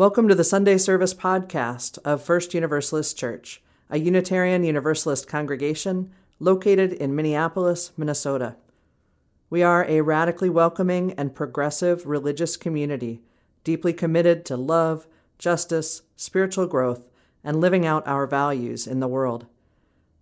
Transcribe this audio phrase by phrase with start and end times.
[0.00, 6.94] Welcome to the Sunday Service podcast of First Universalist Church, a Unitarian Universalist congregation located
[6.94, 8.56] in Minneapolis, Minnesota.
[9.50, 13.20] We are a radically welcoming and progressive religious community,
[13.62, 15.06] deeply committed to love,
[15.38, 17.06] justice, spiritual growth,
[17.44, 19.44] and living out our values in the world.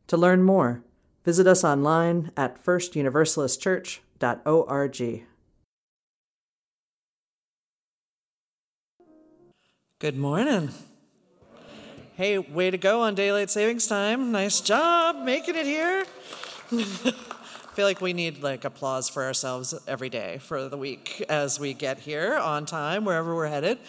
[0.08, 0.82] To learn more,
[1.24, 5.22] visit us online at firstuniversalistchurch.org.
[10.00, 10.70] Good morning.
[12.14, 14.30] Hey, way to go on daylight savings time.
[14.30, 16.04] Nice job making it here.
[16.70, 16.82] I
[17.74, 21.74] feel like we need like applause for ourselves every day for the week as we
[21.74, 23.80] get here on time wherever we're headed.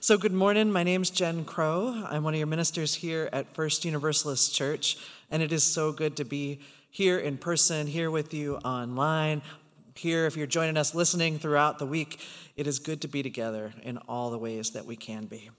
[0.00, 0.72] So, good morning.
[0.72, 2.02] My name's Jen Crow.
[2.08, 4.96] I'm one of your ministers here at First Universalist Church,
[5.30, 9.42] and it is so good to be here in person, here with you online,
[9.94, 12.20] here if you're joining us listening throughout the week.
[12.56, 15.50] It is good to be together in all the ways that we can be.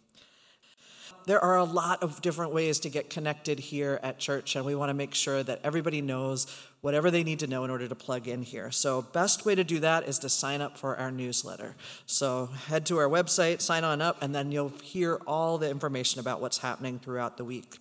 [1.25, 4.75] There are a lot of different ways to get connected here at church, and we
[4.75, 6.47] want to make sure that everybody knows
[6.81, 8.71] whatever they need to know in order to plug in here.
[8.71, 11.75] So, best way to do that is to sign up for our newsletter.
[12.05, 16.19] So, head to our website, sign on up, and then you'll hear all the information
[16.19, 17.79] about what's happening throughout the week.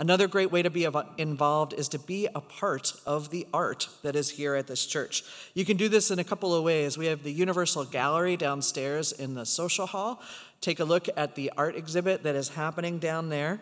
[0.00, 0.86] Another great way to be
[1.18, 5.24] involved is to be a part of the art that is here at this church.
[5.54, 6.96] You can do this in a couple of ways.
[6.96, 10.22] We have the Universal Gallery downstairs in the social hall.
[10.60, 13.60] Take a look at the art exhibit that is happening down there.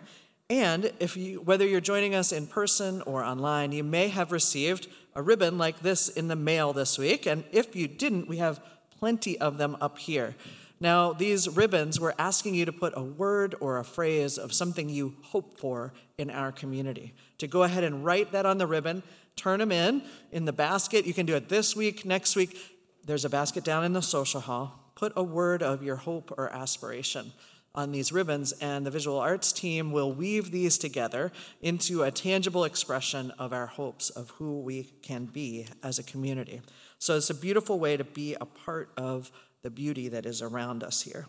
[0.49, 4.87] And if you, whether you're joining us in person or online, you may have received
[5.15, 7.27] a ribbon like this in the mail this week.
[7.27, 8.61] And if you didn't, we have
[8.99, 10.37] plenty of them up here.
[10.79, 14.89] Now, these ribbons, we're asking you to put a word or a phrase of something
[14.89, 17.15] you hope for in our community.
[17.39, 19.03] To go ahead and write that on the ribbon,
[19.37, 21.07] turn them in in the basket.
[21.07, 22.59] You can do it this week, next week.
[23.05, 24.86] There's a basket down in the social hall.
[24.97, 27.33] Put a word of your hope or aspiration
[27.75, 31.31] on these ribbons, and the visual arts team will weave these together
[31.61, 36.63] into a tangible expression of our hopes of who we can be as a community.
[36.99, 39.31] So it's a beautiful way to be a part of
[39.63, 41.27] the beauty that is around us here.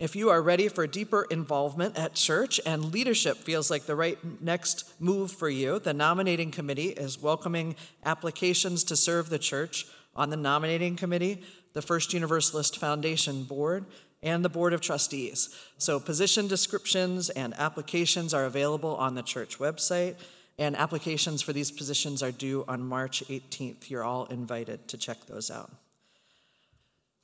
[0.00, 4.18] If you are ready for deeper involvement at church and leadership feels like the right
[4.42, 9.86] next move for you, the nominating committee is welcoming applications to serve the church
[10.16, 11.42] on the nominating committee,
[11.72, 13.86] the First Universalist Foundation board,
[14.22, 15.48] and the board of trustees.
[15.78, 20.16] So, position descriptions and applications are available on the church website,
[20.58, 23.88] and applications for these positions are due on March 18th.
[23.88, 25.70] You're all invited to check those out.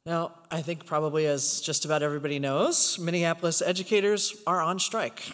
[0.07, 5.33] Now, I think probably as just about everybody knows, Minneapolis educators are on strike.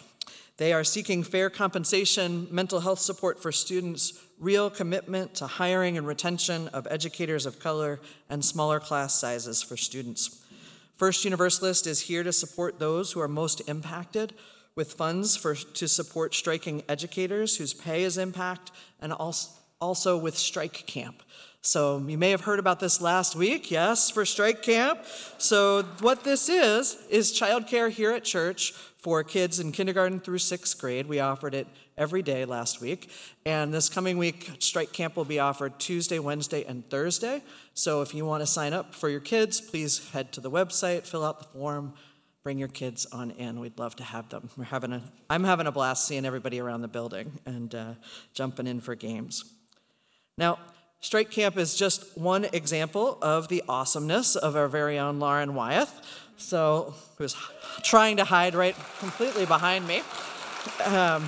[0.57, 6.05] They are seeking fair compensation, mental health support for students, real commitment to hiring and
[6.05, 7.99] retention of educators of color,
[8.29, 10.43] and smaller class sizes for students.
[10.95, 14.35] First Universalist is here to support those who are most impacted
[14.75, 20.85] with funds for, to support striking educators whose pay is impacted, and also with Strike
[20.85, 21.23] Camp
[21.63, 24.99] so you may have heard about this last week, yes, for Strike Camp.
[25.37, 30.79] So what this is is childcare here at church for kids in kindergarten through sixth
[30.79, 31.07] grade.
[31.07, 33.09] We offered it every day last week,
[33.45, 37.41] and this coming week, Strike Camp will be offered Tuesday, Wednesday, and Thursday.
[37.73, 41.07] So if you want to sign up for your kids, please head to the website,
[41.07, 41.93] fill out the form.
[42.43, 43.61] Bring your kids on in.
[43.61, 44.49] We'd love to have them.
[44.57, 47.93] We're having a, I'm having a blast seeing everybody around the building and uh,
[48.33, 49.45] jumping in for games.
[50.37, 50.59] Now,
[51.03, 55.91] Strike Camp is just one example of the awesomeness of our very own Lauren Wyeth.
[56.37, 57.35] So, who's
[57.83, 60.01] trying to hide right completely behind me.
[60.85, 61.25] Um,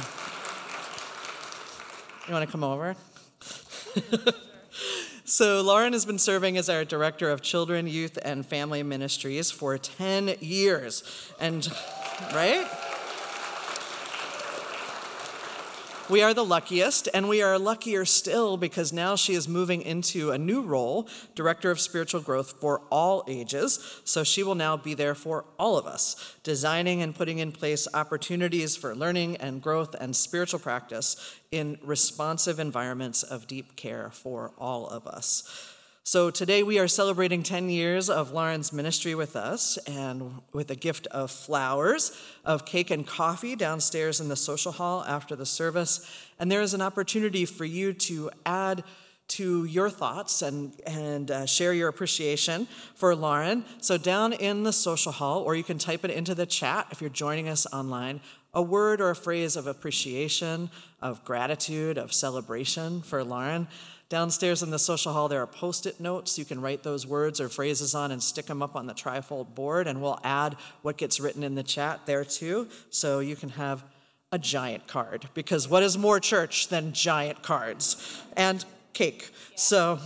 [2.25, 2.95] you want to come over?
[5.25, 9.77] so, Lauren has been serving as our Director of Children, Youth, and Family Ministries for
[9.77, 11.03] 10 years.
[11.37, 11.67] And,
[12.33, 12.65] right?
[16.07, 20.29] We are the luckiest, and we are luckier still because now she is moving into
[20.29, 24.01] a new role, Director of Spiritual Growth for all ages.
[24.03, 27.87] So she will now be there for all of us, designing and putting in place
[27.91, 34.51] opportunities for learning and growth and spiritual practice in responsive environments of deep care for
[34.59, 35.74] all of us.
[36.07, 40.75] So today we are celebrating 10 years of Lauren's ministry with us and with a
[40.75, 42.15] gift of flowers,
[42.45, 46.07] of cake and coffee downstairs in the social hall after the service.
[46.37, 48.83] And there is an opportunity for you to add
[49.29, 53.65] to your thoughts and, and uh, share your appreciation for Lauren.
[53.81, 57.01] So, down in the social hall, or you can type it into the chat if
[57.01, 58.21] you're joining us online,
[58.53, 60.69] a word or a phrase of appreciation,
[61.01, 63.67] of gratitude, of celebration for Lauren.
[64.07, 66.37] Downstairs in the social hall, there are post it notes.
[66.37, 69.55] You can write those words or phrases on and stick them up on the trifold
[69.55, 72.67] board, and we'll add what gets written in the chat there too.
[72.91, 73.83] So you can have
[74.31, 78.63] a giant card, because what is more church than giant cards and
[78.93, 79.31] cake?
[79.55, 79.99] So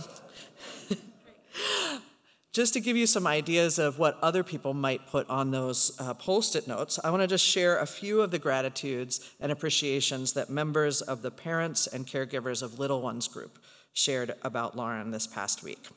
[2.52, 6.14] just to give you some ideas of what other people might put on those uh,
[6.14, 10.32] post it notes, I want to just share a few of the gratitudes and appreciations
[10.34, 13.58] that members of the parents and caregivers of Little Ones group
[13.92, 15.88] shared about Lauren this past week.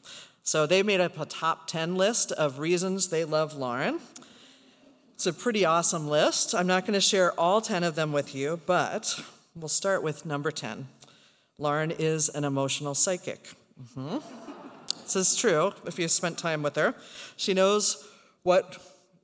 [0.44, 4.00] So they made up a top 10 list of reasons they love Lauren.
[5.16, 6.54] It's a pretty awesome list.
[6.54, 9.24] I'm not going to share all 10 of them with you, but
[9.56, 10.88] we'll start with number 10.
[11.58, 13.52] Lauren is an emotional psychic.
[13.82, 14.18] Mm-hmm.
[15.04, 16.96] This is true if you spent time with her.
[17.38, 18.08] She knows
[18.42, 18.82] what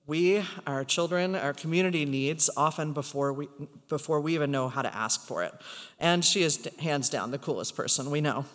[0.10, 3.48] we, our children, our community needs often before we,
[3.88, 5.54] before we even know how to ask for it.
[6.00, 8.46] And she is hands down the coolest person we know.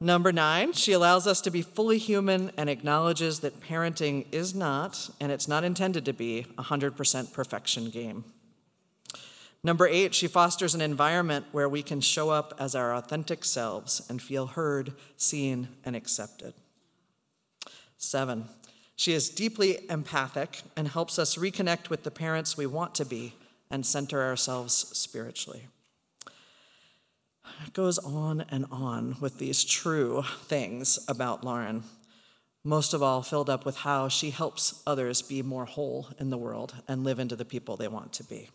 [0.00, 5.10] Number nine, she allows us to be fully human and acknowledges that parenting is not,
[5.20, 8.24] and it's not intended to be, a 100% perfection game.
[9.64, 14.06] Number eight, she fosters an environment where we can show up as our authentic selves
[14.08, 16.54] and feel heard, seen, and accepted.
[17.96, 18.44] Seven,
[18.98, 23.32] she is deeply empathic and helps us reconnect with the parents we want to be
[23.70, 25.68] and center ourselves spiritually.
[27.64, 31.84] It goes on and on with these true things about Lauren,
[32.64, 36.36] most of all, filled up with how she helps others be more whole in the
[36.36, 38.50] world and live into the people they want to be.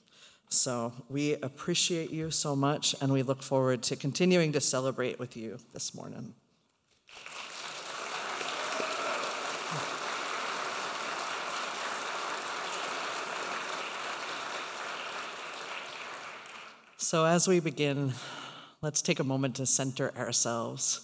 [0.50, 5.38] So we appreciate you so much, and we look forward to continuing to celebrate with
[5.38, 6.36] you this morning.
[17.04, 18.14] So, as we begin,
[18.82, 21.02] let's take a moment to center ourselves,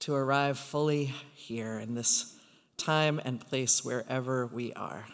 [0.00, 2.34] to arrive fully here in this
[2.76, 5.06] time and place wherever we are.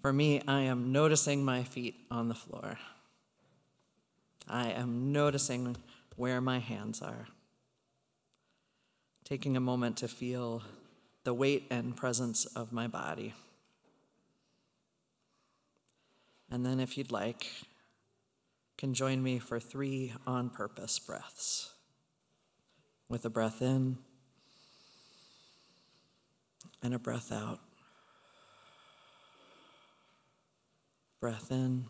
[0.00, 2.78] For me, I am noticing my feet on the floor.
[4.48, 5.76] I am noticing
[6.14, 7.26] where my hands are.
[9.24, 10.62] Taking a moment to feel
[11.24, 13.34] the weight and presence of my body.
[16.48, 17.48] And then, if you'd like,
[18.76, 21.72] can join me for three on purpose breaths.
[23.08, 23.98] With a breath in
[26.82, 27.60] and a breath out.
[31.26, 31.84] breath in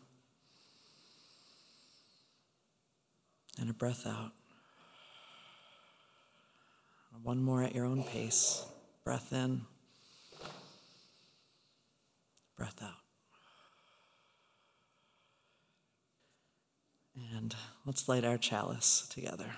[3.59, 4.33] and a breath out.
[7.23, 8.65] One more at your own pace.
[9.05, 9.63] Breath in,
[12.57, 13.06] breath out.
[17.17, 17.55] And
[17.85, 19.51] let's light our chalice together.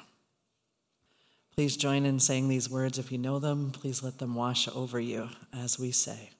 [1.55, 3.72] Please join in saying these words if you know them.
[3.72, 6.31] Please let them wash over you as we say.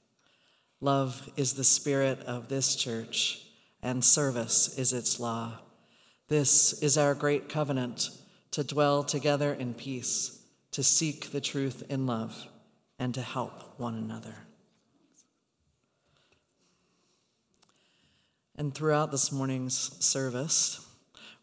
[0.81, 3.43] Love is the spirit of this church,
[3.82, 5.59] and service is its law.
[6.29, 8.11] This is our great covenant
[8.53, 10.41] to dwell together in peace,
[10.71, 12.47] to seek the truth in love,
[12.99, 14.35] and to help one another.
[18.55, 20.88] And throughout this morning's service,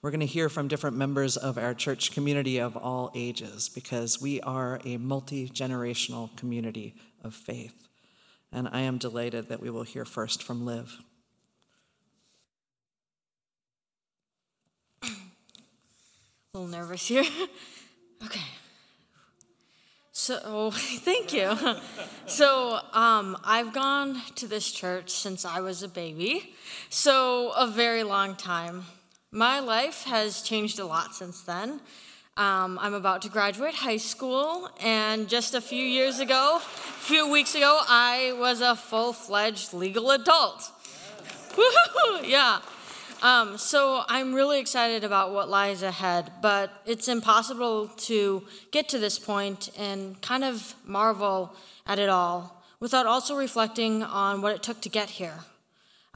[0.06, 4.22] we're going to hear from different members of our church community of all ages because
[4.22, 6.94] we are a multi generational community
[7.24, 7.88] of faith
[8.52, 11.00] and I am delighted that we will hear first from Liv.
[15.02, 15.08] A
[16.54, 17.26] little nervous here.
[18.24, 18.46] okay.
[20.12, 21.58] So, thank you.
[22.28, 26.56] So, um, I've gone to this church since I was a baby,
[26.90, 28.86] so a very long time.
[29.36, 31.82] My life has changed a lot since then.
[32.38, 37.30] Um, I'm about to graduate high school, and just a few years ago, a few
[37.30, 40.72] weeks ago, I was a full fledged legal adult.
[41.58, 42.26] Yes.
[42.30, 42.60] yeah.
[43.22, 49.00] Um, so I'm really excited about what lies ahead, but it's impossible to get to
[49.00, 51.54] this point and kind of marvel
[51.86, 55.40] at it all without also reflecting on what it took to get here.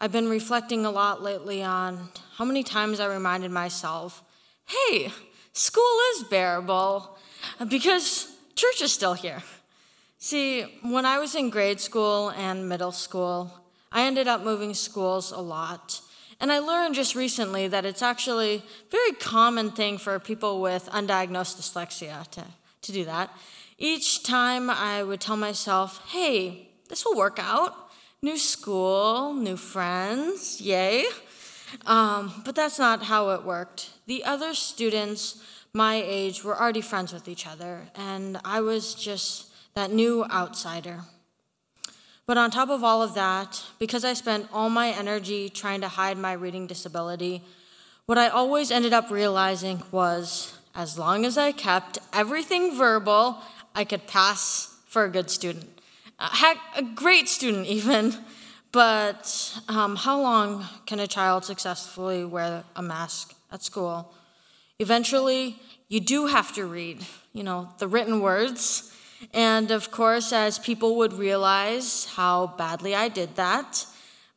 [0.01, 4.24] I've been reflecting a lot lately on how many times I reminded myself,
[4.65, 5.12] hey,
[5.51, 7.18] school is bearable
[7.68, 9.44] because church is still here.
[10.18, 13.51] See, when I was in grade school and middle school,
[13.91, 16.00] I ended up moving schools a lot.
[16.39, 20.88] And I learned just recently that it's actually a very common thing for people with
[20.94, 22.46] undiagnosed dyslexia to,
[22.84, 23.32] to do that.
[23.77, 27.88] Each time I would tell myself, hey, this will work out.
[28.21, 31.05] New school, new friends, yay.
[31.85, 33.91] Um, but that's not how it worked.
[34.07, 35.41] The other students
[35.73, 41.01] my age were already friends with each other, and I was just that new outsider.
[42.25, 45.88] But on top of all of that, because I spent all my energy trying to
[45.88, 47.41] hide my reading disability,
[48.05, 53.38] what I always ended up realizing was as long as I kept everything verbal,
[53.73, 55.78] I could pass for a good student.
[56.19, 58.13] A great student, even.
[58.71, 64.13] But um, how long can a child successfully wear a mask at school?
[64.79, 68.93] Eventually, you do have to read, you know, the written words.
[69.33, 73.85] And of course, as people would realize how badly I did that,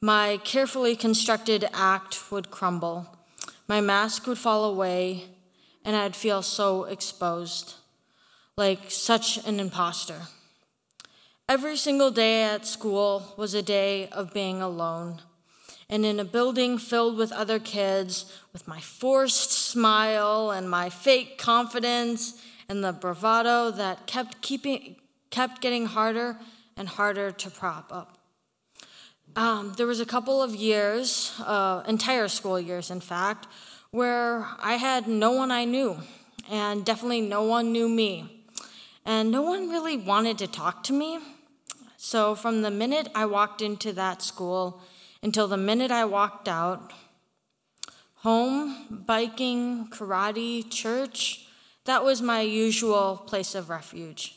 [0.00, 3.06] my carefully constructed act would crumble.
[3.68, 5.24] My mask would fall away,
[5.84, 7.74] and I'd feel so exposed,
[8.56, 10.22] like such an imposter.
[11.48, 15.20] Every single day at school was a day of being alone
[15.92, 21.36] and in a building filled with other kids, with my forced smile and my fake
[21.36, 24.96] confidence and the bravado that kept keeping
[25.28, 26.38] kept getting harder
[26.76, 28.18] and harder to prop up.
[29.36, 33.46] Um, there was a couple of years, uh, entire school years, in fact,
[33.90, 35.98] where I had no one I knew,
[36.50, 38.31] and definitely no one knew me,
[39.04, 41.18] and no one really wanted to talk to me.
[41.96, 44.82] So from the minute I walked into that school
[45.22, 46.92] until the minute I walked out.
[48.16, 51.46] Home, biking, karate, church,
[51.84, 54.36] that was my usual place of refuge.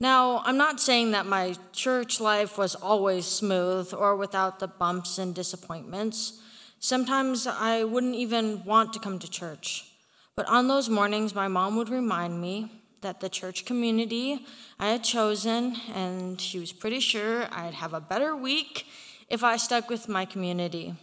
[0.00, 5.18] Now, I'm not saying that my church life was always smooth or without the bumps
[5.18, 6.40] and disappointments.
[6.80, 9.92] Sometimes I wouldn't even want to come to church.
[10.34, 14.46] But on those mornings, my mom would remind me that the church community
[14.78, 18.86] I had chosen, and she was pretty sure I'd have a better week
[19.28, 20.94] if I stuck with my community.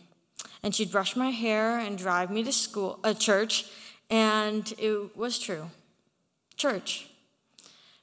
[0.63, 3.65] And she'd brush my hair and drive me to school, a uh, church,
[4.09, 5.69] and it was true.
[6.57, 7.07] Church.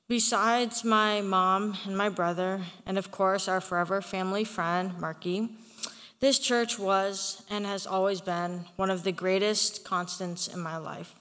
[0.09, 5.51] Besides my mom and my brother, and of course our forever family friend, Marky,
[6.21, 11.16] this church was and has always been one of the greatest constants in my life.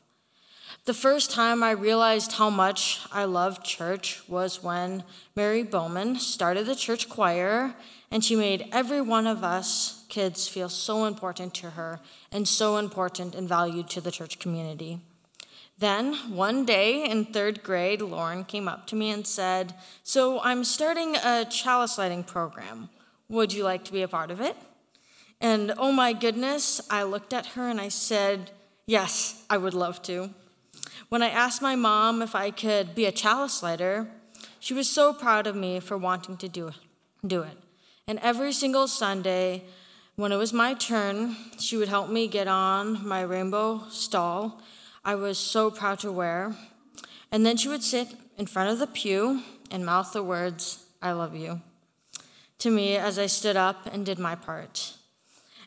[0.86, 5.04] The first time I realized how much I loved church was when
[5.36, 7.74] Mary Bowman started the church choir
[8.12, 12.02] and she made every one of us kids feel so important to her
[12.32, 15.00] and so important and valued to the church community.
[15.80, 19.74] Then, one day in third grade, Lauren came up to me and said,
[20.04, 22.90] So I'm starting a chalice lighting program.
[23.28, 24.56] Would you like to be a part of it?
[25.42, 28.52] And oh my goodness, I looked at her and I said,
[28.86, 30.30] Yes, I would love to.
[31.10, 34.08] When I asked my mom if I could be a chalice lighter,
[34.60, 36.72] she was so proud of me for wanting to do,
[37.26, 37.58] do it.
[38.08, 39.64] And every single Sunday,
[40.16, 44.62] when it was my turn, she would help me get on my rainbow stall
[45.08, 46.56] I was so proud to wear.
[47.32, 51.12] And then she would sit in front of the pew and mouth the words, I
[51.12, 51.62] love you,
[52.58, 54.95] to me as I stood up and did my part.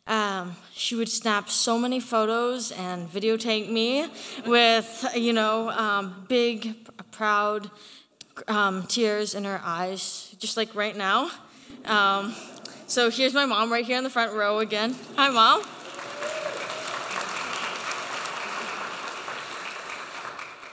[0.08, 4.08] Um, she would snap so many photos and videotape me
[4.46, 7.70] with, you know, um, big, proud
[8.48, 11.30] um, tears in her eyes, just like right now.
[11.84, 12.34] Um,
[12.86, 14.96] so here's my mom right here in the front row again.
[15.16, 15.62] Hi, mom.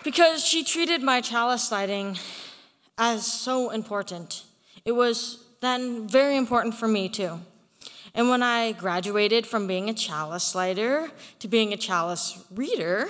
[0.06, 2.18] Because she treated my chalice lighting
[2.98, 4.44] as so important.
[4.86, 7.42] It was then very important for me too.
[8.16, 13.10] And when I graduated from being a chalice lighter to being a chalice reader,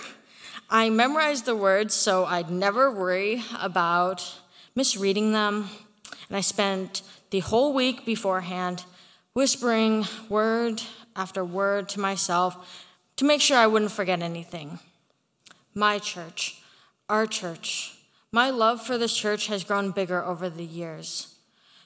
[0.67, 4.39] I memorized the words so I'd never worry about
[4.73, 5.69] misreading them.
[6.27, 8.83] And I spent the whole week beforehand,
[9.33, 10.81] whispering word
[11.15, 12.83] after word to myself
[13.17, 14.79] to make sure I wouldn't forget anything.
[15.75, 16.63] My church,
[17.09, 17.99] our church,
[18.31, 21.35] my love for this church has grown bigger over the years.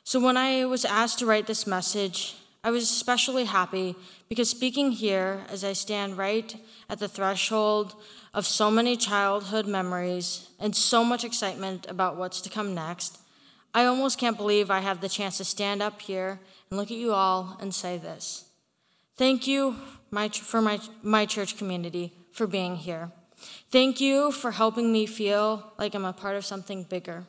[0.05, 3.95] So when I was asked to write this message, I was especially happy
[4.27, 6.55] because speaking here as I stand right
[6.89, 7.95] at the threshold
[8.33, 13.19] of so many childhood memories and so much excitement about what's to come next,
[13.73, 16.39] I almost can't believe I have the chance to stand up here
[16.69, 18.49] and look at you all and say this.
[19.15, 19.75] Thank you
[20.11, 23.11] my, for my, my church community for being here.
[23.71, 27.23] Thank you for helping me feel like I'm a part of something bigger,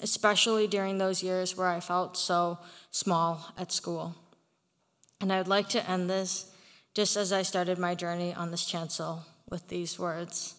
[0.00, 2.58] especially during those years where I felt so
[2.92, 4.14] small at school.
[5.22, 6.50] And I'd like to end this
[6.94, 10.56] just as I started my journey on this chancel with these words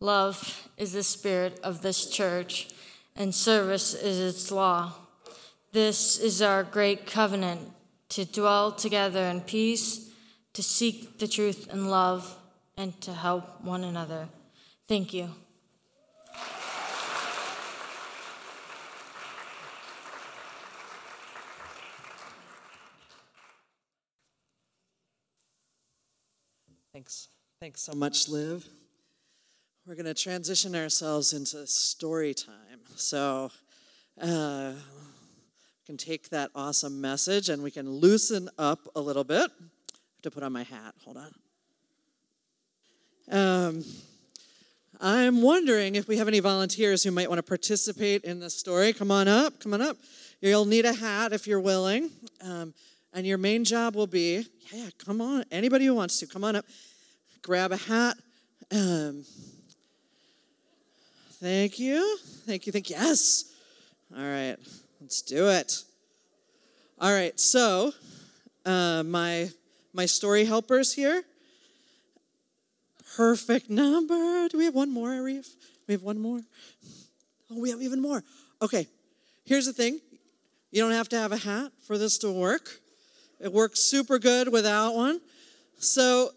[0.00, 2.70] Love is the spirit of this church
[3.14, 4.94] and service is its law.
[5.72, 7.70] This is our great covenant
[8.08, 10.10] to dwell together in peace,
[10.54, 12.36] to seek the truth in love,
[12.76, 14.28] and to help one another.
[14.88, 15.28] Thank you.
[27.02, 27.28] Thanks.
[27.58, 28.64] Thanks so much, Liv.
[29.84, 32.78] We're going to transition ourselves into story time.
[32.94, 33.50] So,
[34.20, 39.50] uh, we can take that awesome message and we can loosen up a little bit.
[39.50, 40.94] I have to put on my hat.
[41.04, 41.34] Hold on.
[43.32, 43.84] Um,
[45.00, 48.92] I'm wondering if we have any volunteers who might want to participate in this story.
[48.92, 49.96] Come on up, come on up.
[50.40, 52.10] You'll need a hat if you're willing.
[52.40, 52.74] Um,
[53.12, 55.44] and your main job will be yeah, come on.
[55.50, 56.64] Anybody who wants to, come on up,
[57.42, 58.16] grab a hat.
[58.70, 59.24] Um,
[61.40, 62.18] thank you.
[62.46, 62.72] Thank you.
[62.72, 62.96] Thank you.
[62.96, 63.52] Yes.
[64.16, 64.56] All right.
[65.00, 65.82] Let's do it.
[67.00, 67.38] All right.
[67.38, 67.92] So,
[68.64, 69.50] uh, my
[69.92, 71.24] my story helpers here
[73.16, 74.48] perfect number.
[74.48, 75.48] Do we have one more, Arif?
[75.86, 76.40] We have one more.
[77.50, 78.22] Oh, we have even more.
[78.60, 78.86] Okay,
[79.44, 80.00] here's the thing
[80.70, 82.80] you don't have to have a hat for this to work,
[83.40, 85.20] it works super good without one.
[85.78, 86.30] So,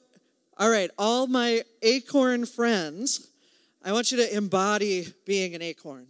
[0.58, 3.28] all right, all my acorn friends,
[3.84, 6.08] I want you to embody being an acorn.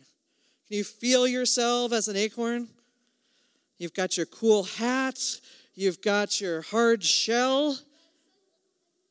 [0.67, 2.67] Can you feel yourself as an acorn?
[3.77, 5.19] You've got your cool hat,
[5.73, 7.77] you've got your hard shell,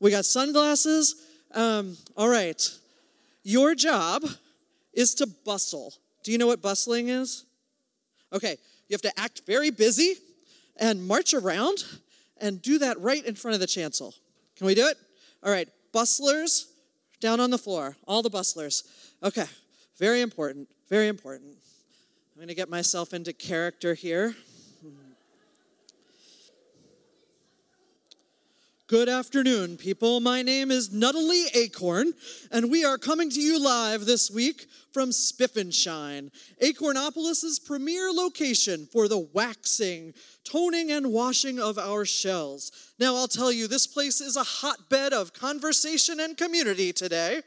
[0.00, 1.14] we got sunglasses.
[1.52, 2.60] Um, all right.
[3.42, 4.24] Your job
[4.92, 5.94] is to bustle.
[6.22, 7.44] Do you know what bustling is?
[8.32, 10.14] Okay, you have to act very busy
[10.76, 11.84] and march around
[12.38, 14.14] and do that right in front of the chancel.
[14.56, 14.96] Can we do it?
[15.44, 16.72] All right, bustlers
[17.20, 18.84] down on the floor, all the bustlers.
[19.22, 19.44] Okay,
[19.98, 21.52] very important, very important.
[22.32, 24.34] I'm going to get myself into character here.
[28.94, 30.20] Good afternoon, people.
[30.20, 32.12] My name is Nuttily Acorn,
[32.52, 36.30] and we are coming to you live this week from Spiffenshine,
[36.62, 42.70] Acornopolis's premier location for the waxing, toning, and washing of our shells.
[43.00, 47.40] Now, I'll tell you, this place is a hotbed of conversation and community today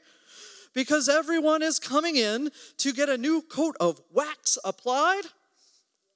[0.73, 5.23] because everyone is coming in to get a new coat of wax applied,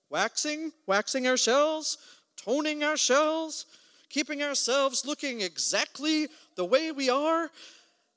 [0.10, 1.98] waxing, waxing our shells,
[2.36, 3.66] toning our shells
[4.12, 7.50] keeping ourselves looking exactly the way we are.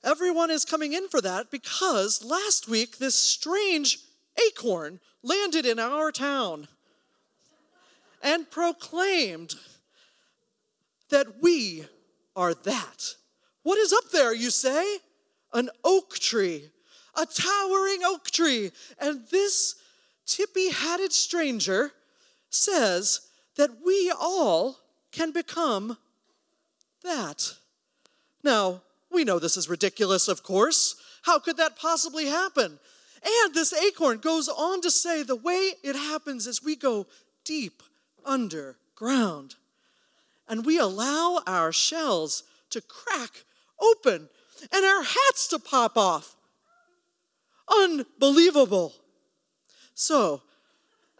[0.02, 3.98] Everyone is coming in for that because last week this strange
[4.48, 6.68] acorn landed in our town
[8.22, 9.54] and proclaimed
[11.10, 11.84] that we
[12.34, 13.14] are that.
[13.62, 14.98] What is up there, you say?
[15.52, 16.70] An oak tree,
[17.16, 18.72] a towering oak tree.
[18.98, 19.76] And this
[20.26, 21.92] tippy hatted stranger
[22.50, 24.78] says that we all
[25.14, 25.96] can become
[27.02, 27.54] that.
[28.42, 30.96] Now, we know this is ridiculous, of course.
[31.22, 32.78] How could that possibly happen?
[33.24, 37.06] And this acorn goes on to say the way it happens is we go
[37.44, 37.82] deep
[38.26, 39.54] underground
[40.48, 43.44] and we allow our shells to crack
[43.80, 44.28] open
[44.72, 46.36] and our hats to pop off.
[47.68, 48.94] Unbelievable.
[49.94, 50.42] So,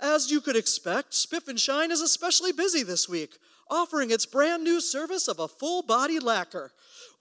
[0.02, 3.38] as you could expect, Spiff and Shine is especially busy this week
[3.70, 6.72] offering its brand new service of a full body lacquer.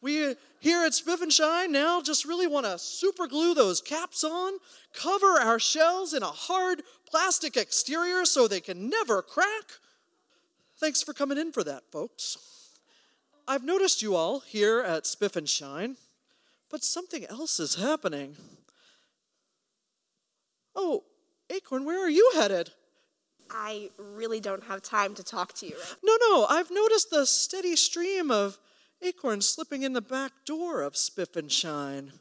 [0.01, 4.23] We here at Spiff and Shine now just really want to super glue those caps
[4.23, 4.53] on,
[4.93, 9.71] cover our shells in a hard plastic exterior so they can never crack.
[10.79, 12.38] Thanks for coming in for that, folks.
[13.47, 15.97] I've noticed you all here at Spiff and Shine,
[16.69, 18.36] but something else is happening.
[20.75, 21.03] Oh,
[21.49, 22.71] Acorn, where are you headed?
[23.51, 27.25] I really don't have time to talk to you right No, no, I've noticed the
[27.25, 28.58] steady stream of
[29.01, 32.13] acorns slipping in the back door of Spiff and Shine.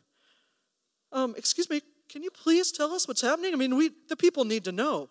[1.13, 3.53] Um, excuse me, can you please tell us what's happening?
[3.53, 5.09] I mean, we the people need to know.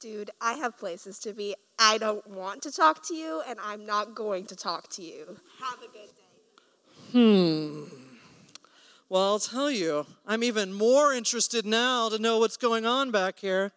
[0.00, 1.54] Dude, I have places to be.
[1.78, 5.36] I don't want to talk to you, and I'm not going to talk to you.
[5.60, 6.20] Have a good day.
[7.12, 7.84] Hmm.
[9.10, 13.40] Well, I'll tell you, I'm even more interested now to know what's going on back
[13.40, 13.72] here.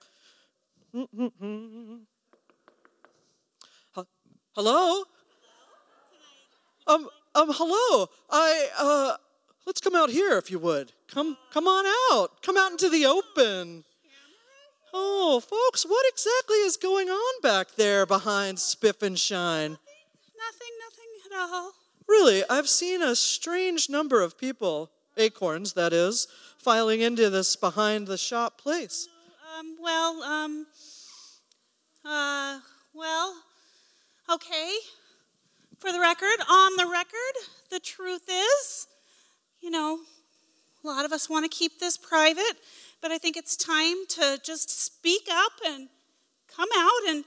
[4.55, 5.03] Hello?
[6.85, 8.07] Um, um, hello.
[8.29, 9.17] I, uh,
[9.65, 10.91] let's come out here if you would.
[11.07, 12.43] Come, come on out.
[12.43, 13.83] Come out into the open.
[14.93, 19.71] Oh, folks, what exactly is going on back there behind Spiff and Shine?
[19.71, 21.71] Nothing, nothing at all.
[22.07, 26.27] Really, I've seen a strange number of people, acorns that is,
[26.59, 29.07] filing into this behind the shop place.
[29.59, 30.65] Um, well, um,
[32.03, 32.59] uh,
[32.93, 33.35] well,
[34.31, 34.71] okay.
[35.77, 37.35] For the record, on the record,
[37.69, 38.87] the truth is,
[39.61, 39.99] you know,
[40.83, 42.53] a lot of us want to keep this private,
[43.01, 45.89] but I think it's time to just speak up and
[46.47, 47.09] come out.
[47.09, 47.23] And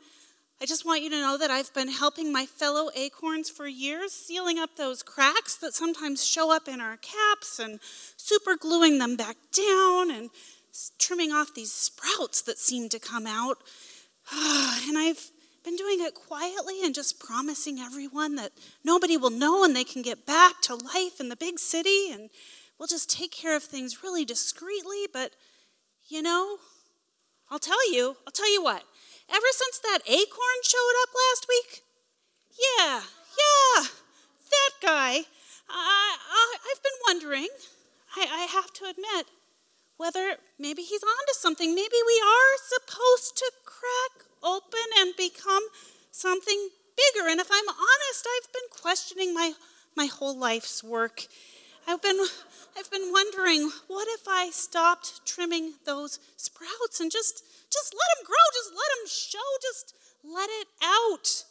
[0.60, 4.12] I just want you to know that I've been helping my fellow acorns for years,
[4.12, 7.78] sealing up those cracks that sometimes show up in our caps and
[8.16, 10.30] super gluing them back down and
[10.98, 13.58] trimming off these sprouts that seem to come out.
[14.88, 15.30] And I've
[15.64, 18.52] been doing it quietly and just promising everyone that
[18.84, 22.30] nobody will know and they can get back to life in the big city and
[22.78, 25.06] we'll just take care of things really discreetly.
[25.12, 25.32] But,
[26.08, 26.58] you know,
[27.50, 28.84] I'll tell you, I'll tell you what,
[29.28, 31.82] ever since that acorn showed up last week,
[32.78, 33.86] yeah, yeah,
[34.50, 35.24] that guy,
[35.68, 37.48] I, I, have been wondering,
[38.16, 39.26] I, I have to admit,
[39.96, 41.74] whether maybe he's onto something.
[41.74, 45.62] Maybe we are supposed to crack open and become
[46.10, 47.28] something bigger.
[47.28, 49.52] And if I'm honest, I've been questioning my,
[49.96, 51.26] my whole life's work.
[51.88, 52.18] I've been,
[52.76, 58.26] I've been wondering, what if I stopped trimming those sprouts and just, just let them
[58.26, 61.44] grow, just let them show, just let it out.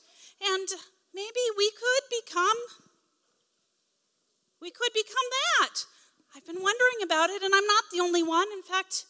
[0.43, 0.67] And
[1.13, 2.57] maybe we could become,
[4.61, 5.29] we could become
[5.59, 5.85] that.
[6.35, 8.47] I've been wondering about it, and I'm not the only one.
[8.51, 9.05] In fact,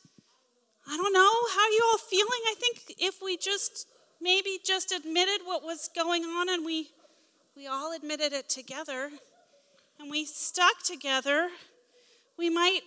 [0.88, 2.42] I don't know how you all feeling.
[2.48, 3.88] I think if we just
[4.22, 6.90] maybe just admitted what was going on and we
[7.58, 9.10] we all admitted it together
[10.00, 11.50] and we stuck together,
[12.38, 12.82] we might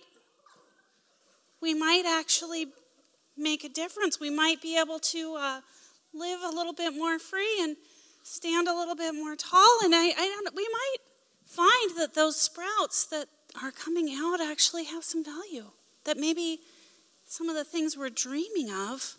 [1.59, 2.67] we might actually
[3.35, 4.21] make a difference.
[4.21, 5.61] We might be able to uh,
[6.13, 7.75] live a little bit more free and
[8.23, 9.79] stand a little bit more tall.
[9.83, 10.55] And I, I don't.
[10.55, 10.97] We might
[11.45, 13.27] find that those sprouts that
[13.61, 15.71] are coming out actually have some value.
[16.05, 16.59] That maybe
[17.25, 19.15] some of the things we're dreaming of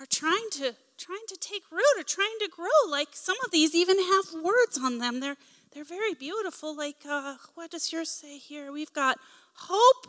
[0.00, 2.90] are trying to trying to take root or trying to grow.
[2.90, 5.20] Like some of these even have words on them.
[5.20, 5.36] They're
[5.72, 6.76] they're very beautiful.
[6.76, 8.72] Like uh, what does yours say here?
[8.72, 9.18] We've got
[9.54, 10.06] hope,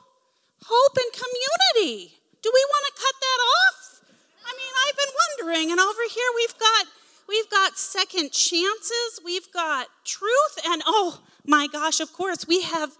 [0.63, 2.15] hope and community.
[2.41, 4.01] Do we want to cut that off?
[4.45, 5.71] I mean, I've been wondering.
[5.71, 6.85] And over here we've got
[7.27, 9.19] we've got second chances.
[9.23, 12.91] We've got truth, and oh my gosh, of course we have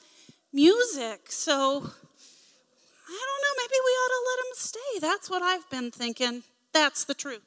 [0.54, 1.32] music.
[1.32, 5.00] So I don't know, maybe we ought to let him stay.
[5.00, 6.44] That's what I've been thinking.
[6.74, 7.42] That's the truth.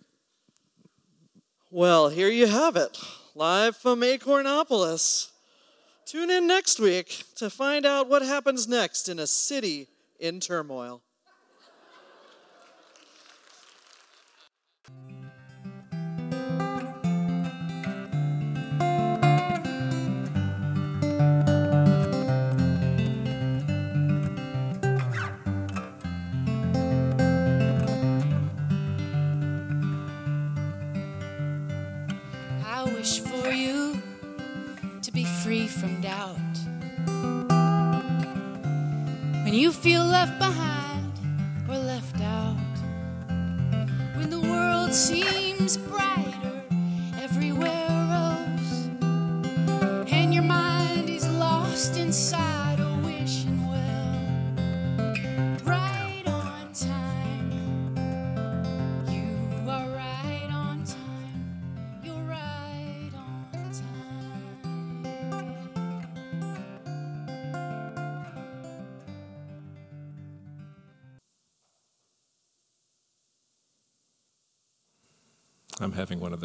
[1.71, 2.99] Well, here you have it,
[3.35, 5.31] live from Acornopolis.
[6.07, 9.89] Tune in next week to find out what happens next in a city
[10.21, 11.03] in turmoil.
[35.69, 36.55] From doubt.
[39.45, 41.13] When you feel left behind
[41.69, 42.57] or left out,
[44.17, 45.44] when the world seems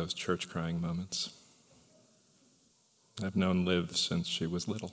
[0.10, 1.30] those church crying moments.
[3.24, 4.92] I've known Liv since she was little,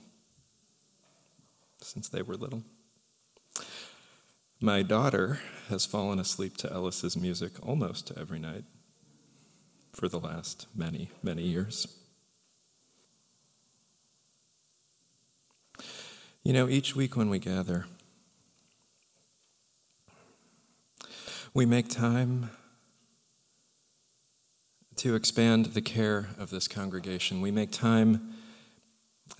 [1.81, 2.61] since they were little.
[4.61, 8.65] My daughter has fallen asleep to Ellis's music almost every night
[9.91, 11.87] for the last many, many years.
[16.43, 17.85] You know, each week when we gather,
[21.55, 22.51] we make time
[24.97, 27.41] to expand the care of this congregation.
[27.41, 28.33] We make time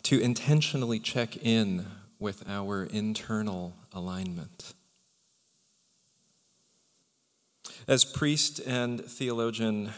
[0.04, 1.86] to intentionally check in
[2.20, 4.74] with our internal alignment.
[7.88, 9.94] As priest and theologian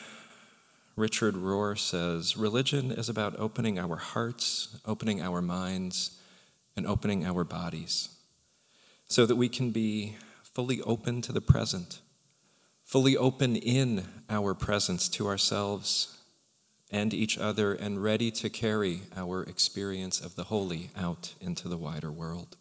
[0.96, 6.18] Richard Rohr says, religion is about opening our hearts, opening our minds,
[6.76, 8.10] and opening our bodies
[9.08, 12.02] so that we can be fully open to the present
[12.90, 16.18] fully open in our presence to ourselves
[16.90, 21.78] and each other, and ready to carry our experience of the holy out into the
[21.78, 22.58] wider world.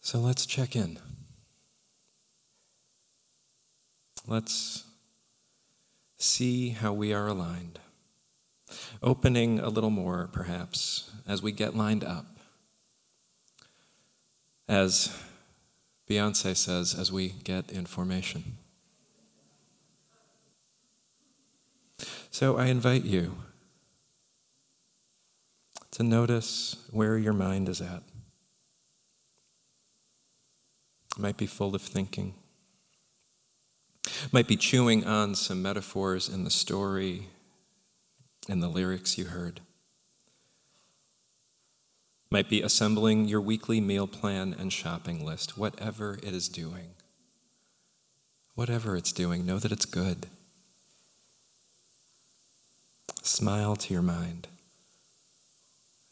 [0.00, 0.98] So let's check in.
[4.26, 4.82] Let's
[6.18, 7.78] see how we are aligned.
[9.00, 12.26] Opening a little more, perhaps, as we get lined up
[14.68, 15.16] as
[16.08, 18.58] Beyonce says, as we get in formation.
[22.30, 23.36] So I invite you
[25.92, 28.02] to notice where your mind is at.
[31.16, 32.34] It might be full of thinking,
[34.30, 37.28] might be chewing on some metaphors in the story
[38.48, 39.60] and the lyrics you heard.
[42.30, 46.90] Might be assembling your weekly meal plan and shopping list, whatever it is doing.
[48.54, 50.26] Whatever it's doing, know that it's good.
[53.22, 54.48] Smile to your mind.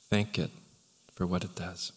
[0.09, 0.51] Thank it
[1.13, 1.93] for what it does.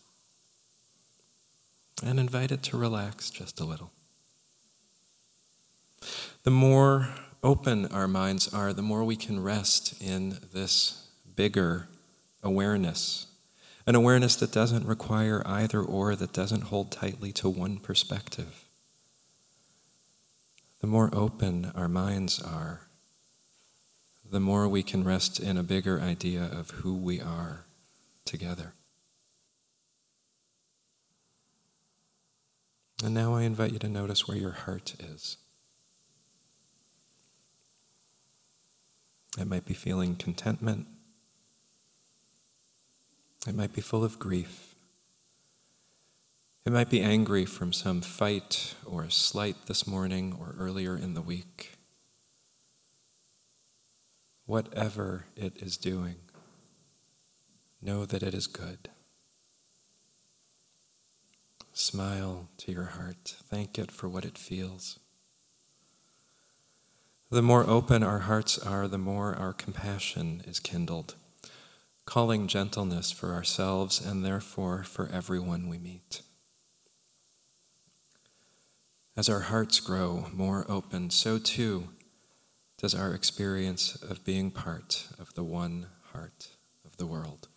[2.04, 3.92] And invite it to relax just a little.
[6.44, 7.10] The more
[7.44, 11.88] open our minds are, the more we can rest in this bigger
[12.42, 13.28] awareness
[13.88, 18.66] an awareness that doesn't require either or, that doesn't hold tightly to one perspective.
[20.82, 22.82] The more open our minds are,
[24.30, 27.64] the more we can rest in a bigger idea of who we are
[28.26, 28.74] together.
[33.02, 35.38] And now I invite you to notice where your heart is.
[39.40, 40.88] It might be feeling contentment
[43.46, 44.76] it might be full of grief.
[46.66, 51.22] It might be angry from some fight or slight this morning or earlier in the
[51.22, 51.78] week.
[54.46, 56.16] Whatever it is doing,
[57.82, 58.90] know that it is good.
[61.74, 63.36] Smile to your heart.
[63.50, 65.00] Thank it for what it feels.
[67.30, 71.16] The more open our hearts are, the more our compassion is kindled
[72.08, 76.22] calling gentleness for ourselves and therefore for everyone we meet.
[79.18, 81.90] As our hearts grow more open, so too
[82.78, 86.48] does our experience of being part of the one heart
[86.86, 87.50] of the world.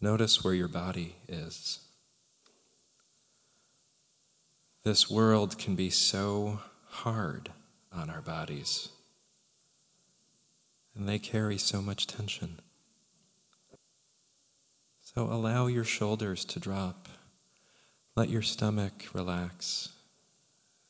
[0.00, 1.78] Notice where your body is.
[4.82, 7.50] This world can be so hard
[7.92, 8.88] on our bodies
[10.94, 12.60] and they carry so much tension.
[15.00, 17.08] So allow your shoulders to drop.
[18.14, 19.90] Let your stomach relax.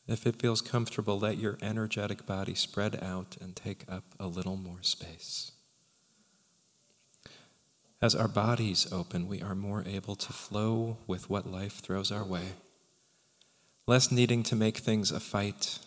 [0.06, 4.56] If it feels comfortable, let your energetic body spread out and take up a little
[4.56, 5.52] more space.
[8.02, 12.24] As our bodies open, we are more able to flow with what life throws our
[12.24, 12.54] way,
[13.86, 15.78] less needing to make things a fight,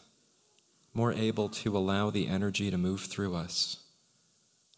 [0.93, 3.82] more able to allow the energy to move through us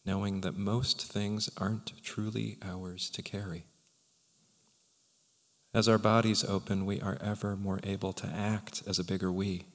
[0.06, 3.66] knowing that most things aren't truly ours to carry.
[5.74, 9.66] As our bodies open, we are ever more able to act as a bigger we,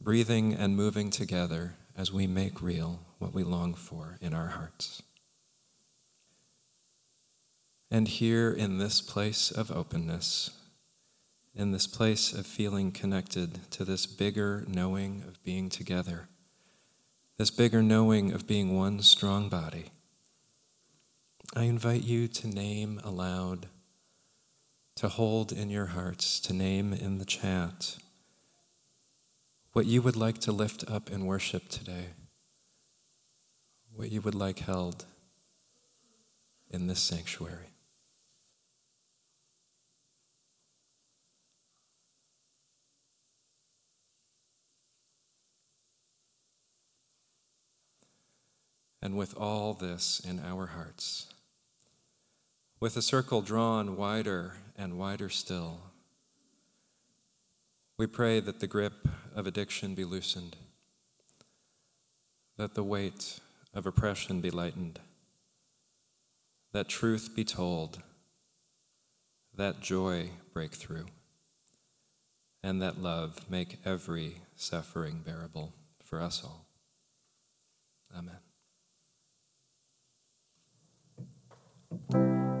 [0.00, 5.02] breathing and moving together as we make real what we long for in our hearts.
[7.90, 10.50] And here in this place of openness,
[11.54, 16.28] in this place of feeling connected to this bigger knowing of being together,
[17.38, 19.92] this bigger knowing of being one strong body,
[21.54, 23.66] I invite you to name aloud,
[24.96, 27.96] to hold in your hearts, to name in the chat
[29.72, 32.06] what you would like to lift up in worship today,
[33.94, 35.04] what you would like held
[36.70, 37.67] in this sanctuary.
[49.00, 51.26] And with all this in our hearts,
[52.80, 55.80] with a circle drawn wider and wider still,
[57.96, 60.56] we pray that the grip of addiction be loosened,
[62.56, 63.40] that the weight
[63.74, 65.00] of oppression be lightened,
[66.72, 68.02] that truth be told,
[69.54, 71.06] that joy break through,
[72.62, 76.66] and that love make every suffering bearable for us all.
[78.16, 78.47] Amen.
[81.90, 82.57] Música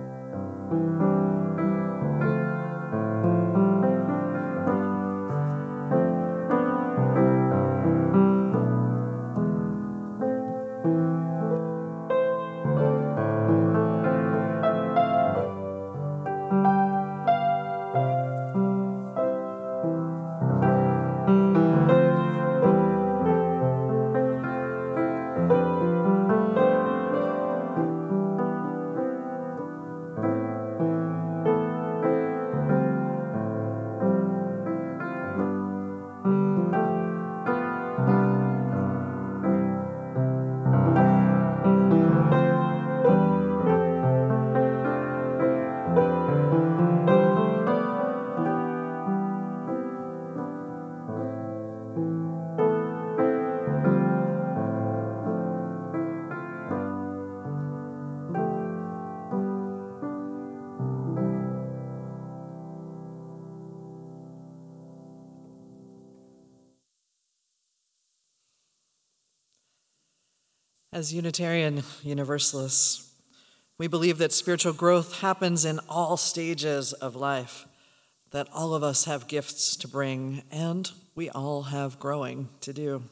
[70.98, 73.08] As Unitarian Universalists,
[73.78, 77.68] we believe that spiritual growth happens in all stages of life,
[78.32, 83.04] that all of us have gifts to bring, and we all have growing to do.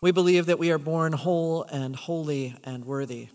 [0.00, 3.28] We believe that we are born whole and holy and worthy,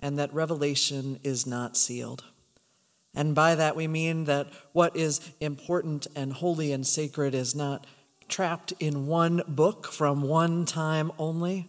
[0.00, 2.22] and that revelation is not sealed.
[3.12, 7.88] And by that we mean that what is important and holy and sacred is not
[8.28, 11.68] trapped in one book from one time only,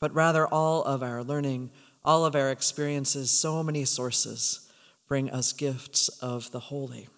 [0.00, 1.70] but rather all of our learning,
[2.04, 4.70] all of our experiences, so many sources
[5.08, 7.08] bring us gifts of the holy.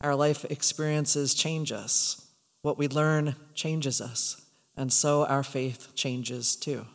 [0.00, 2.26] Our life experiences change us.
[2.62, 4.42] What we learn changes us,
[4.76, 6.86] and so our faith changes too.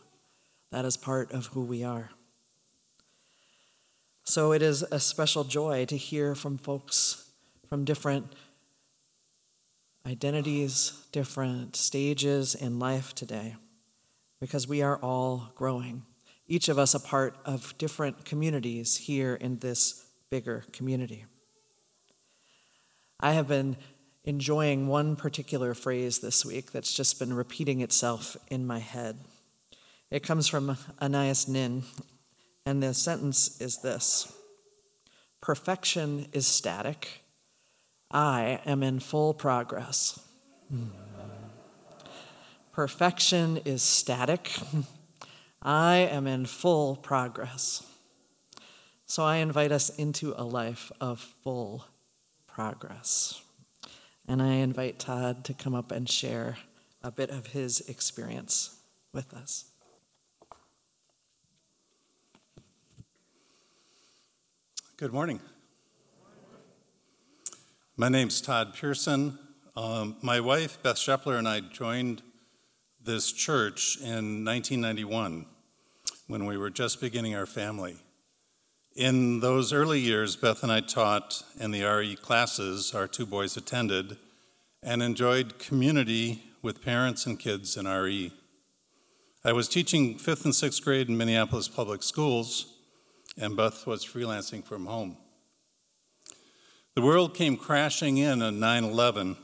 [0.70, 2.10] That is part of who we are.
[4.24, 7.30] So it is a special joy to hear from folks
[7.68, 8.32] from different
[10.06, 13.56] identities, different stages in life today,
[14.40, 16.02] because we are all growing.
[16.48, 21.26] Each of us a part of different communities here in this bigger community.
[23.20, 23.76] I have been
[24.24, 29.18] enjoying one particular phrase this week that's just been repeating itself in my head.
[30.10, 31.84] It comes from Anais Nin,
[32.66, 34.32] and the sentence is this
[35.40, 37.22] Perfection is static.
[38.10, 40.20] I am in full progress.
[40.68, 41.09] Hmm.
[42.72, 44.52] Perfection is static.
[45.62, 47.84] I am in full progress.
[49.06, 51.84] So I invite us into a life of full
[52.46, 53.42] progress.
[54.28, 56.58] And I invite Todd to come up and share
[57.02, 58.76] a bit of his experience
[59.12, 59.64] with us.
[64.96, 65.40] Good morning.
[67.96, 69.38] My name's Todd Pearson.
[69.74, 72.22] Um, my wife, Beth Shepler, and I joined
[73.04, 75.46] this church in 1991
[76.26, 77.96] when we were just beginning our family.
[78.94, 83.56] In those early years, Beth and I taught in the RE classes our two boys
[83.56, 84.16] attended
[84.82, 88.32] and enjoyed community with parents and kids in RE.
[89.44, 92.74] I was teaching fifth and sixth grade in Minneapolis public schools,
[93.38, 95.16] and Beth was freelancing from home.
[96.94, 99.36] The world came crashing in on 9 11.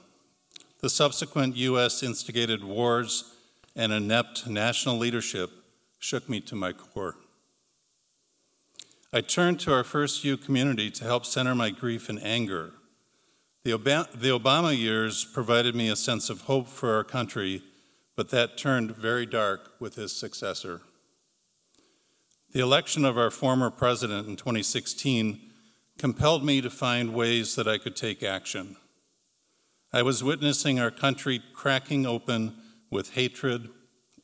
[0.81, 2.03] The subsequent U.S.
[2.03, 3.36] instigated wars
[3.77, 5.51] and inept national leadership
[5.99, 7.17] shook me to my core.
[9.12, 12.73] I turned to our First U community to help center my grief and anger.
[13.65, 17.62] The the Obama years provided me a sense of hope for our country,
[18.17, 20.81] but that turned very dark with his successor.
[22.53, 25.41] The election of our former president in 2016
[25.99, 28.77] compelled me to find ways that I could take action.
[29.93, 32.57] I was witnessing our country cracking open
[32.90, 33.68] with hatred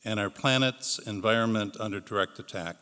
[0.05, 2.77] and our planet's environment under direct attack.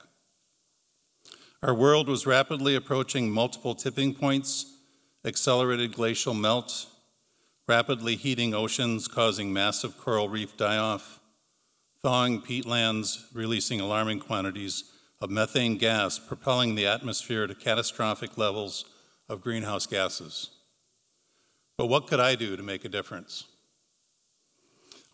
[1.63, 4.65] Our world was rapidly approaching multiple tipping points,
[5.23, 6.87] accelerated glacial melt,
[7.67, 11.19] rapidly heating oceans causing massive coral reef die off,
[12.01, 14.85] thawing peatlands releasing alarming quantities
[15.21, 18.85] of methane gas, propelling the atmosphere to catastrophic levels
[19.29, 20.49] of greenhouse gases.
[21.77, 23.45] But what could I do to make a difference?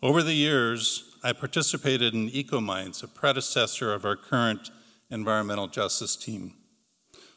[0.00, 4.70] Over the years, I participated in EcoMinds, a predecessor of our current
[5.10, 6.54] environmental justice team.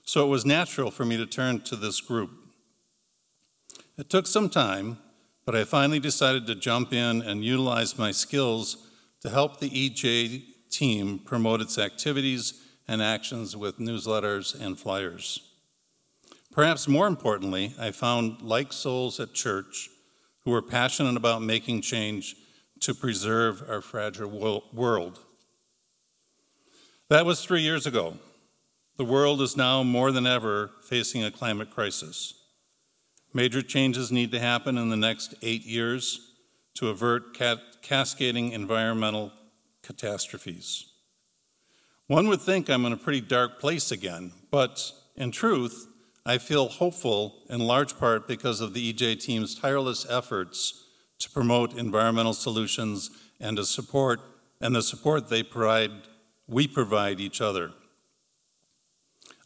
[0.05, 2.29] So it was natural for me to turn to this group.
[3.97, 4.99] It took some time,
[5.43, 8.77] but I finally decided to jump in and utilize my skills
[9.21, 15.39] to help the EJ team promote its activities and actions with newsletters and flyers.
[16.51, 19.89] Perhaps more importantly, I found like souls at church
[20.43, 22.35] who were passionate about making change
[22.81, 25.19] to preserve our fragile world.
[27.09, 28.17] That was three years ago.
[28.97, 32.33] The world is now more than ever facing a climate crisis.
[33.33, 36.33] Major changes need to happen in the next eight years
[36.75, 37.37] to avert
[37.81, 39.31] cascading environmental
[39.83, 40.85] catastrophes.
[42.07, 45.87] One would think I'm in a pretty dark place again, but in truth,
[46.25, 50.87] I feel hopeful in large part because of the EJ team's tireless efforts
[51.21, 53.09] to promote environmental solutions
[53.39, 54.19] and to support
[54.59, 55.91] and the support they provide
[56.47, 57.71] we provide each other.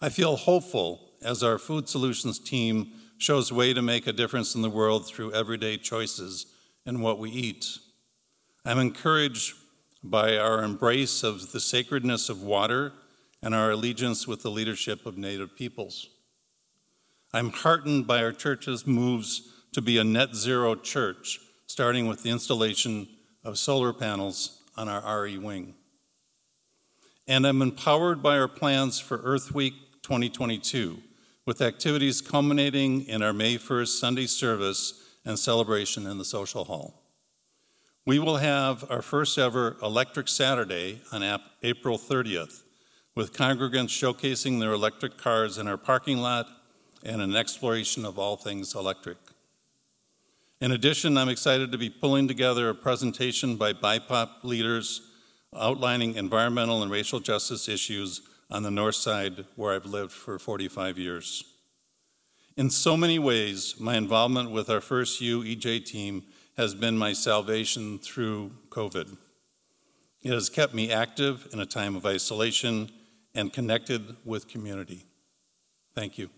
[0.01, 4.61] I feel hopeful as our food solutions team shows way to make a difference in
[4.61, 6.47] the world through everyday choices
[6.85, 7.65] in what we eat.
[8.65, 9.53] I'm encouraged
[10.03, 12.93] by our embrace of the sacredness of water
[13.41, 16.09] and our allegiance with the leadership of Native peoples.
[17.33, 19.41] I'm heartened by our church's moves
[19.73, 23.07] to be a net zero church, starting with the installation
[23.43, 25.73] of solar panels on our RE wing.
[27.27, 30.99] And I'm empowered by our plans for Earth Week 2022,
[31.45, 37.01] with activities culminating in our May 1st Sunday service and celebration in the social hall.
[38.05, 41.23] We will have our first ever Electric Saturday on
[41.63, 42.61] April 30th,
[43.15, 46.47] with congregants showcasing their electric cars in our parking lot
[47.03, 49.17] and an exploration of all things electric.
[50.65, 54.99] In addition, I'm excited to be pulling together a presentation by BIPOC leaders
[55.55, 60.97] outlining environmental and racial justice issues on the north side where I've lived for 45
[60.97, 61.43] years.
[62.57, 66.23] In so many ways, my involvement with our First UEJ team
[66.57, 69.17] has been my salvation through COVID.
[70.23, 72.89] It has kept me active in a time of isolation
[73.35, 75.05] and connected with community.
[75.93, 76.31] Thank you.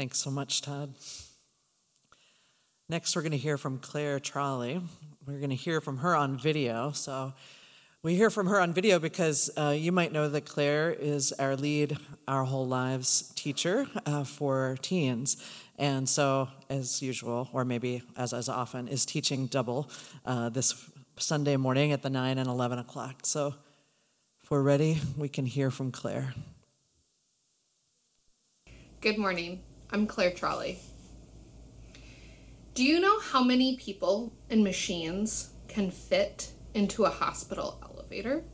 [0.00, 0.94] Thanks so much, Todd.
[2.88, 4.80] Next, we're going to hear from Claire Trolley.
[5.26, 6.92] We're going to hear from her on video.
[6.92, 7.34] So,
[8.02, 11.54] we hear from her on video because uh, you might know that Claire is our
[11.54, 15.36] lead Our Whole Lives teacher uh, for teens.
[15.78, 19.90] And so, as usual, or maybe as, as often, is teaching double
[20.24, 23.26] uh, this Sunday morning at the 9 and 11 o'clock.
[23.26, 23.54] So,
[24.42, 26.32] if we're ready, we can hear from Claire.
[29.02, 29.60] Good morning.
[29.92, 30.78] I'm Claire Trolley.
[32.74, 38.44] Do you know how many people and machines can fit into a hospital elevator?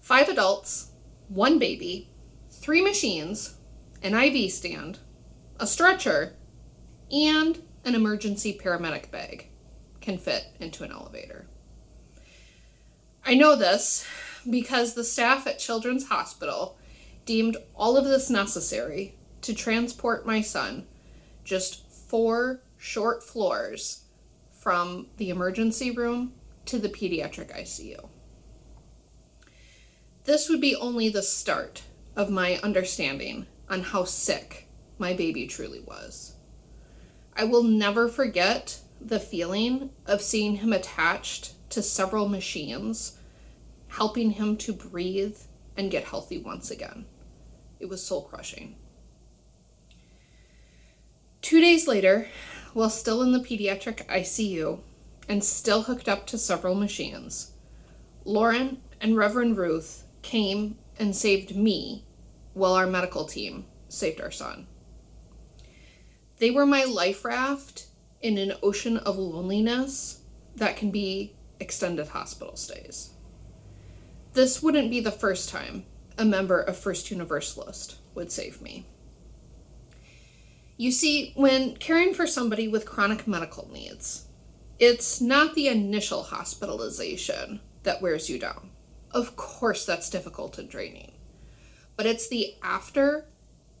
[0.00, 0.90] Five adults,
[1.28, 2.10] one baby,
[2.50, 3.58] three machines,
[4.02, 4.98] an IV stand,
[5.60, 6.34] a stretcher,
[7.12, 9.50] and an emergency paramedic bag
[10.00, 11.46] can fit into an elevator.
[13.24, 14.04] I know this
[14.50, 16.76] because the staff at Children's Hospital
[17.24, 19.15] deemed all of this necessary
[19.46, 20.84] to transport my son
[21.44, 24.06] just four short floors
[24.50, 26.32] from the emergency room
[26.64, 28.08] to the pediatric ICU.
[30.24, 31.84] This would be only the start
[32.16, 34.66] of my understanding on how sick
[34.98, 36.34] my baby truly was.
[37.36, 43.16] I will never forget the feeling of seeing him attached to several machines,
[43.86, 45.38] helping him to breathe
[45.76, 47.04] and get healthy once again.
[47.78, 48.74] It was soul crushing.
[51.46, 52.26] Two days later,
[52.74, 54.80] while still in the pediatric ICU
[55.28, 57.52] and still hooked up to several machines,
[58.24, 62.04] Lauren and Reverend Ruth came and saved me
[62.52, 64.66] while our medical team saved our son.
[66.38, 67.86] They were my life raft
[68.20, 70.22] in an ocean of loneliness
[70.56, 73.10] that can be extended hospital stays.
[74.32, 75.84] This wouldn't be the first time
[76.18, 78.86] a member of First Universalist would save me.
[80.76, 84.28] You see, when caring for somebody with chronic medical needs,
[84.78, 88.70] it's not the initial hospitalization that wears you down.
[89.10, 91.12] Of course, that's difficult and draining.
[91.96, 93.26] But it's the after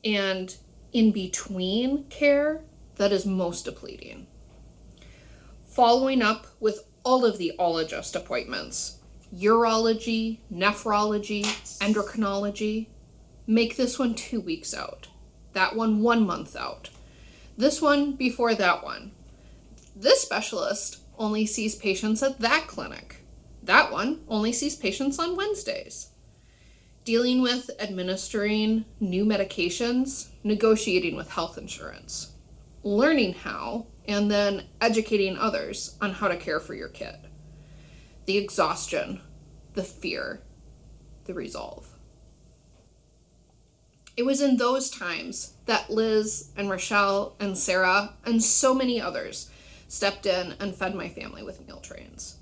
[0.04, 0.56] and
[0.92, 2.62] in between care
[2.94, 4.26] that is most depleting.
[5.66, 9.00] Following up with all of the Ologist appointments
[9.34, 11.44] urology, nephrology,
[11.80, 12.86] endocrinology
[13.46, 15.08] make this one two weeks out
[15.56, 16.90] that one one month out,
[17.56, 19.12] this one before that one.
[19.96, 23.24] This specialist only sees patients at that clinic.
[23.62, 26.10] That one only sees patients on Wednesdays.
[27.04, 32.32] Dealing with administering new medications, negotiating with health insurance,
[32.82, 37.16] learning how, and then educating others on how to care for your kid.
[38.26, 39.22] The exhaustion,
[39.72, 40.42] the fear,
[41.24, 41.95] the resolve.
[44.16, 49.50] It was in those times that Liz and Rochelle and Sarah and so many others
[49.88, 52.38] stepped in and fed my family with meal trains.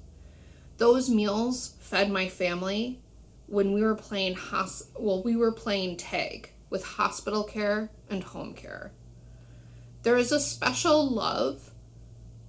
[0.78, 3.00] Those meals fed my family
[3.46, 8.54] when we were playing hos- well we were playing tag with hospital care and home
[8.54, 8.92] care.
[10.02, 11.72] There is a special love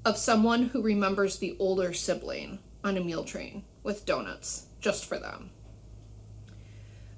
[0.04, 5.18] of someone who remembers the older sibling on a meal train with donuts just for
[5.18, 5.50] them.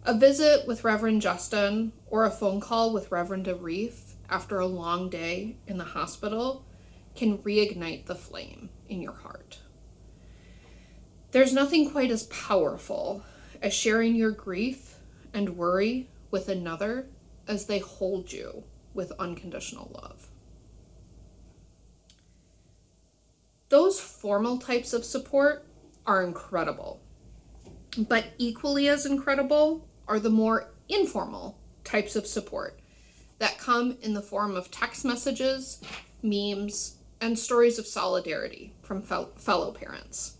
[0.07, 5.09] A visit with Reverend Justin or a phone call with Reverend Arif after a long
[5.09, 6.65] day in the hospital
[7.13, 9.59] can reignite the flame in your heart.
[11.31, 13.25] There's nothing quite as powerful
[13.61, 14.95] as sharing your grief
[15.33, 17.09] and worry with another
[17.45, 20.29] as they hold you with unconditional love.
[23.67, 25.65] Those formal types of support
[26.05, 27.01] are incredible,
[27.97, 32.79] but equally as incredible are the more informal types of support
[33.39, 35.81] that come in the form of text messages,
[36.23, 40.37] memes, and stories of solidarity from fel- fellow parents.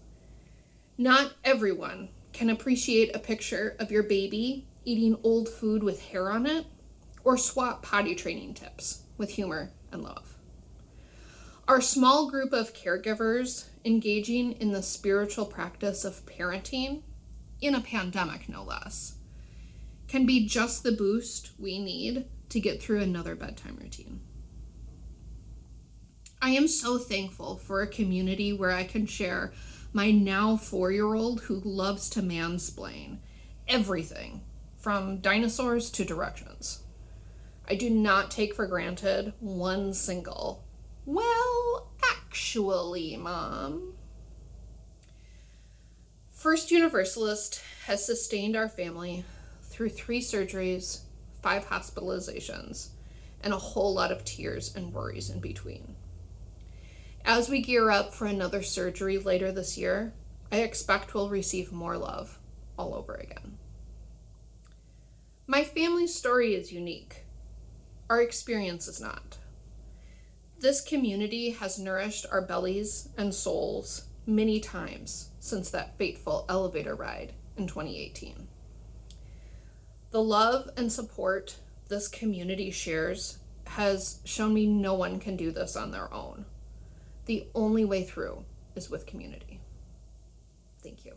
[0.97, 6.45] Not everyone can appreciate a picture of your baby eating old food with hair on
[6.45, 6.65] it
[7.23, 10.37] or swap potty training tips with humor and love.
[11.67, 17.01] Our small group of caregivers engaging in the spiritual practice of parenting,
[17.59, 19.16] in a pandemic no less,
[20.07, 24.21] can be just the boost we need to get through another bedtime routine.
[26.41, 29.51] I am so thankful for a community where I can share
[29.91, 33.17] my now four year old who loves to mansplain
[33.67, 34.43] everything
[34.77, 36.83] from dinosaurs to directions.
[37.67, 40.63] I do not take for granted one single,
[41.05, 43.93] well, actually, Mom.
[46.31, 49.25] First Universalist has sustained our family
[49.77, 51.01] through three surgeries,
[51.43, 52.87] five hospitalizations,
[53.41, 55.95] and a whole lot of tears and worries in between.
[57.23, 60.13] As we gear up for another surgery later this year,
[60.51, 62.39] I expect we'll receive more love
[62.75, 63.59] all over again.
[65.45, 67.25] My family's story is unique.
[68.09, 69.37] Our experience is not.
[70.59, 77.33] This community has nourished our bellies and souls many times since that fateful elevator ride
[77.55, 78.47] in 2018.
[80.11, 81.57] The love and support
[81.89, 86.45] this community shares has shown me no one can do this on their own.
[87.25, 88.45] The only way through
[88.75, 89.59] is with community.
[90.81, 91.13] Thank you.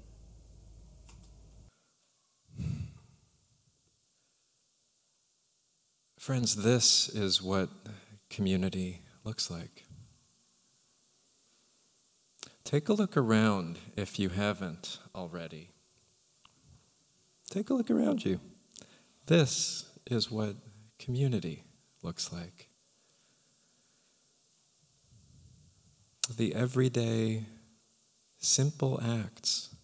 [6.19, 7.71] Friends, this is what
[8.29, 9.85] community looks like.
[12.65, 15.71] Take a look around if you haven't already.
[17.49, 18.39] Take a look around you.
[19.27, 20.57] This is what
[20.99, 21.65] community
[22.03, 22.69] looks like.
[26.37, 27.45] The everyday,
[28.39, 29.75] simple acts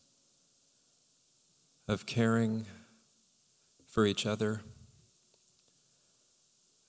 [1.88, 2.66] of caring
[3.86, 4.60] for each other,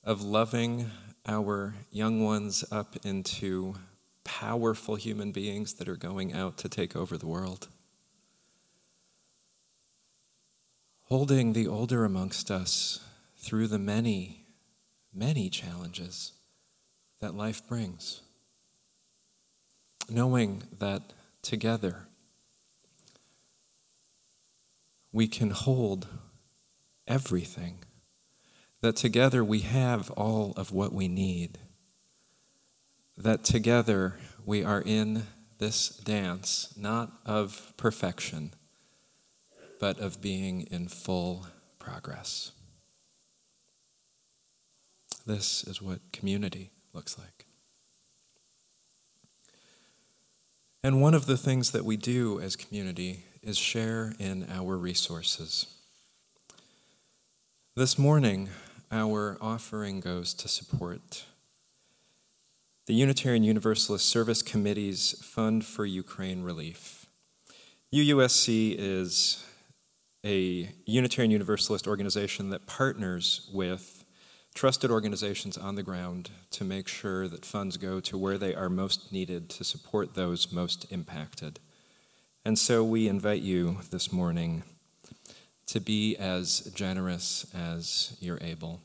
[0.03, 0.91] of loving
[1.27, 3.75] our young ones up into
[4.23, 7.67] powerful human beings that are going out to take over the world.
[11.09, 12.99] Holding the older amongst us
[13.37, 14.45] through the many,
[15.13, 16.33] many challenges
[17.19, 18.21] that life brings.
[20.09, 22.07] Knowing that together
[25.11, 26.07] we can hold
[27.07, 27.79] everything,
[28.81, 31.57] that together we have all of what we need
[33.17, 35.23] that together we are in
[35.57, 38.53] this dance, not of perfection,
[39.79, 41.47] but of being in full
[41.79, 42.51] progress.
[45.25, 47.45] This is what community looks like.
[50.83, 55.65] And one of the things that we do as community is share in our resources.
[57.75, 58.49] This morning,
[58.91, 61.25] our offering goes to support
[62.85, 67.05] the Unitarian Universalist Service Committee's Fund for Ukraine Relief.
[67.93, 69.45] UUSC is
[70.27, 74.03] a Unitarian Universalist organization that partners with
[74.53, 78.69] trusted organizations on the ground to make sure that funds go to where they are
[78.69, 81.59] most needed to support those most impacted.
[82.43, 84.63] And so we invite you this morning
[85.67, 88.81] to be as generous as you're able.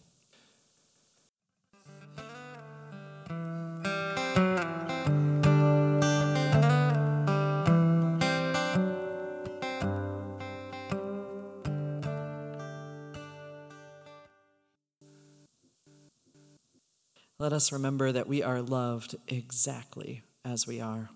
[17.43, 21.11] Let us remember that we are loved exactly as we are,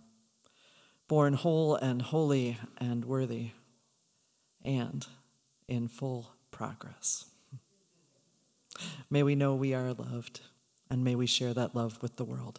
[1.07, 3.53] born whole and holy and worthy,
[4.65, 5.07] and
[5.69, 7.27] in full progress.
[9.09, 10.41] May we know we are loved,
[10.91, 12.59] and may we share that love with the world.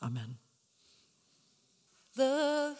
[0.00, 0.36] Amen.
[2.16, 2.78] Love,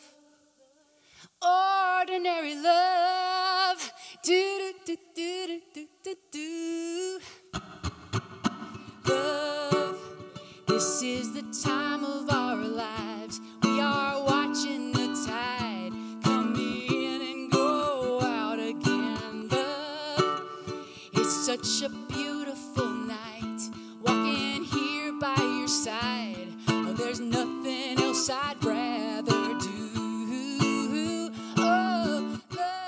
[1.42, 3.92] ordinary love.
[4.22, 7.18] Do do do do do do do.
[9.08, 9.75] Love,
[10.76, 13.40] this is the time of our lives.
[13.62, 19.48] We are watching the tide come in and go out again.
[19.48, 20.74] Love,
[21.14, 23.70] it's such a beautiful night.
[24.02, 26.48] Walking here by your side.
[26.68, 28.95] Oh, there's nothing else I'd rather.